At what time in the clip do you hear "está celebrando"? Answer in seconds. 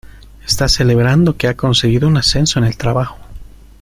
0.47-1.37